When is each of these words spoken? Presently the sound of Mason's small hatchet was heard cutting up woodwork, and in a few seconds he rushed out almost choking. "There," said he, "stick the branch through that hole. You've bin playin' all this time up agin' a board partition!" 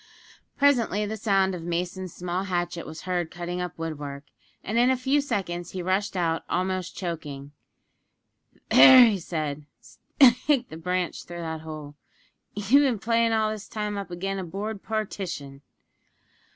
Presently 0.57 1.05
the 1.05 1.15
sound 1.15 1.53
of 1.53 1.61
Mason's 1.61 2.11
small 2.11 2.45
hatchet 2.45 2.87
was 2.87 3.01
heard 3.03 3.29
cutting 3.29 3.61
up 3.61 3.77
woodwork, 3.77 4.23
and 4.63 4.79
in 4.79 4.89
a 4.89 4.97
few 4.97 5.21
seconds 5.21 5.73
he 5.73 5.83
rushed 5.83 6.17
out 6.17 6.43
almost 6.49 6.97
choking. 6.97 7.51
"There," 8.71 9.15
said 9.17 9.63
he, 10.19 10.25
"stick 10.31 10.69
the 10.69 10.77
branch 10.77 11.25
through 11.25 11.41
that 11.41 11.61
hole. 11.61 11.93
You've 12.55 12.81
bin 12.81 12.97
playin' 12.97 13.31
all 13.31 13.51
this 13.51 13.67
time 13.67 13.95
up 13.95 14.09
agin' 14.09 14.39
a 14.39 14.43
board 14.43 14.81
partition!" 14.81 15.61